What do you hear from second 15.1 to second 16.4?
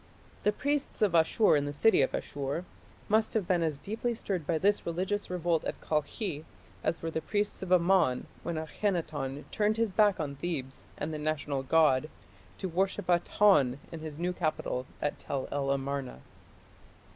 Tell el Amarna.